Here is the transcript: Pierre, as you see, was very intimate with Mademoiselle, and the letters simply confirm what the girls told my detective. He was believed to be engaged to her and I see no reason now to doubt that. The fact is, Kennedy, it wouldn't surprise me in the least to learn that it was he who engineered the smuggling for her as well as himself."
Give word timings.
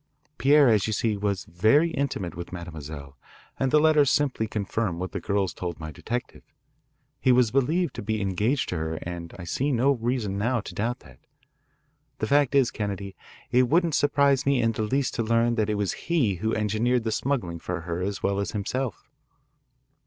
Pierre, 0.39 0.67
as 0.67 0.87
you 0.87 0.93
see, 0.93 1.15
was 1.15 1.45
very 1.45 1.91
intimate 1.91 2.33
with 2.33 2.51
Mademoiselle, 2.51 3.19
and 3.59 3.69
the 3.69 3.79
letters 3.79 4.09
simply 4.09 4.47
confirm 4.47 4.97
what 4.97 5.11
the 5.11 5.19
girls 5.19 5.53
told 5.53 5.79
my 5.79 5.91
detective. 5.91 6.41
He 7.19 7.31
was 7.31 7.51
believed 7.51 7.93
to 7.93 8.01
be 8.01 8.19
engaged 8.19 8.69
to 8.69 8.77
her 8.77 8.95
and 9.03 9.31
I 9.37 9.43
see 9.43 9.71
no 9.71 9.91
reason 9.91 10.39
now 10.39 10.59
to 10.61 10.73
doubt 10.73 11.01
that. 11.01 11.19
The 12.17 12.25
fact 12.25 12.55
is, 12.55 12.71
Kennedy, 12.71 13.15
it 13.51 13.69
wouldn't 13.69 13.93
surprise 13.93 14.43
me 14.43 14.59
in 14.59 14.71
the 14.71 14.81
least 14.81 15.13
to 15.17 15.21
learn 15.23 15.53
that 15.53 15.69
it 15.69 15.75
was 15.75 15.93
he 16.09 16.37
who 16.37 16.55
engineered 16.55 17.03
the 17.03 17.11
smuggling 17.11 17.59
for 17.59 17.81
her 17.81 18.01
as 18.01 18.23
well 18.23 18.39
as 18.39 18.53
himself." 18.53 19.07